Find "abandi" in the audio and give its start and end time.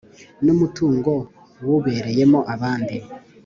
2.53-2.97